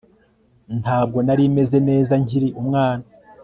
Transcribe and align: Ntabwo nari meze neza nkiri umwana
Ntabwo 0.81 1.17
nari 1.25 1.43
meze 1.55 1.77
neza 1.89 2.13
nkiri 2.23 2.47
umwana 2.61 3.05